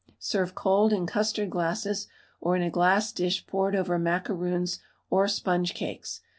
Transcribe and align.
Serve 0.17 0.55
cold 0.55 0.91
in 0.91 1.05
custard 1.05 1.51
glasses, 1.51 2.07
or 2.39 2.55
in 2.55 2.63
a 2.63 2.71
glass 2.71 3.11
dish 3.11 3.45
poured 3.45 3.75
over 3.75 3.99
macaroons 3.99 4.79
or 5.11 5.27
sponge 5.27 5.75
cakes. 5.75 6.21